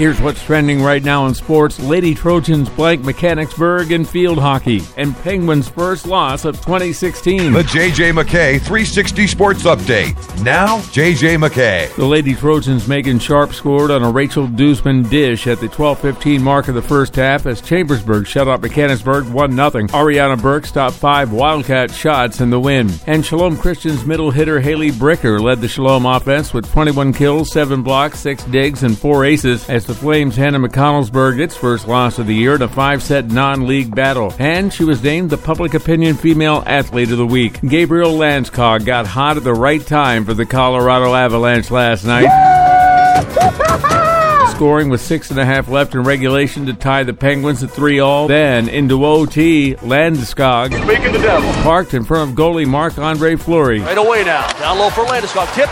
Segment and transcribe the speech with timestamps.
[0.00, 1.78] Here's what's trending right now in sports.
[1.78, 7.52] Lady Trojans blank Mechanicsburg in field hockey, and Penguins' first loss of 2016.
[7.52, 10.14] The JJ McKay 360 Sports Update.
[10.42, 11.94] Now, JJ McKay.
[11.96, 16.68] The Lady Trojans Megan Sharp scored on a Rachel Dusman dish at the 12:15 mark
[16.68, 19.70] of the first half as Chambersburg shut out Mechanicsburg 1 0.
[19.88, 22.90] Ariana Burke stopped five Wildcat shots in the win.
[23.06, 27.82] And Shalom Christian's middle hitter Haley Bricker led the Shalom offense with 21 kills, 7
[27.82, 32.28] blocks, 6 digs, and 4 aces as the Flames handed McConnellsburg its first loss of
[32.28, 34.32] the year in a five set non league battle.
[34.38, 37.60] And she was named the Public Opinion Female Athlete of the Week.
[37.60, 42.30] Gabriel Landeskog got hot at the right time for the Colorado Avalanche last night.
[44.54, 47.98] Scoring with six and a half left in regulation to tie the Penguins at three
[47.98, 48.28] all.
[48.28, 51.50] Then into OT, Landeskog Speaking the devil.
[51.64, 53.80] parked in front of goalie Marc Andre Fleury.
[53.80, 54.46] Right away now.
[54.52, 55.52] Down low for Landeskog.
[55.52, 55.68] Tip.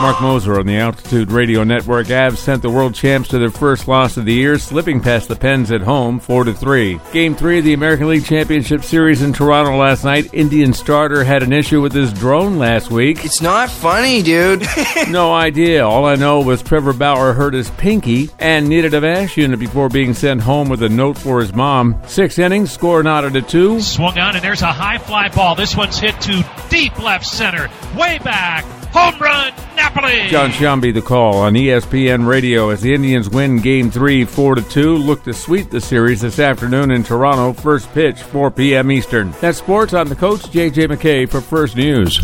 [0.00, 0.10] Score!
[0.10, 2.06] Marc Moser on the Altitude Radio Network.
[2.06, 5.36] Avs sent the world champs to their first loss of the year, slipping past the
[5.36, 6.98] Pens at home, four to three.
[7.12, 10.32] Game three of the American League Championship Series in Toronto last night.
[10.32, 13.24] Indian starter had an issue with his drone last week.
[13.24, 14.66] It's not funny, dude.
[15.08, 15.86] No idea.
[15.86, 19.88] All I know was Trevor Bauer hurt his pinky and needed a VASH unit before
[19.88, 22.00] being sent home with a note for his mom.
[22.06, 23.80] Six innings, score knotted at two.
[23.80, 25.54] Swung on, and there's a high fly ball.
[25.56, 27.68] This one's hit to deep left center.
[27.96, 28.64] Way back.
[28.92, 30.26] Home run, Napoli.
[30.28, 34.62] Jon Sciambi the call on ESPN Radio as the Indians win Game 3 4 to
[34.62, 34.96] 2.
[34.96, 37.52] Look to sweep the series this afternoon in Toronto.
[37.52, 38.90] First pitch 4 p.m.
[38.90, 39.32] Eastern.
[39.40, 42.18] That's sports on the coach JJ McKay for First News.